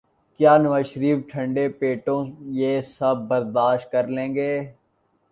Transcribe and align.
کیا 0.39 0.55
نوازشریف 0.57 1.17
ٹھنڈے 1.31 1.67
پیٹوں 1.79 2.23
یہ 2.59 2.81
سب 2.87 3.15
برداشت 3.27 3.91
کر 3.91 4.07
لیں 4.07 4.33
گے؟ 4.35 4.51